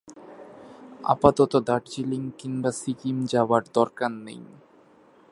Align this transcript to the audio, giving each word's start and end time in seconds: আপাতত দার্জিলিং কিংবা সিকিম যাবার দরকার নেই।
আপাতত 1.03 1.53
দার্জিলিং 1.67 2.23
কিংবা 2.37 2.71
সিকিম 2.71 3.17
যাবার 3.25 3.63
দরকার 3.73 4.11
নেই। 4.25 4.41